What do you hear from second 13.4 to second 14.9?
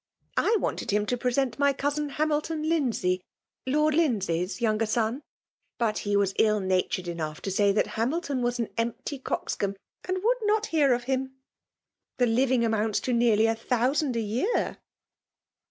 a^ thousand' a year.